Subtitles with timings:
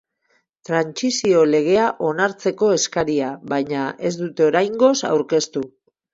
[0.69, 5.67] Trantsizio legea onartzeko eskaria, baina, ez dute oraingoz aurkeztu.